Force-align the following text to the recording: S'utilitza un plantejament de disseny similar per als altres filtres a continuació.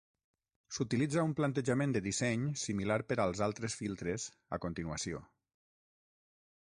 S'utilitza 0.77 1.25
un 1.27 1.35
plantejament 1.39 1.93
de 1.97 2.01
disseny 2.07 2.47
similar 2.61 2.99
per 3.11 3.17
als 3.27 3.43
altres 3.49 3.77
filtres 3.83 4.27
a 4.59 4.63
continuació. 4.65 5.25